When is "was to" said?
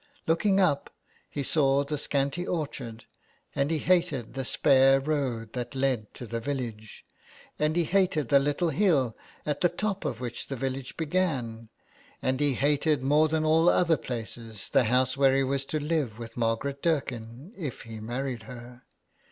15.43-15.79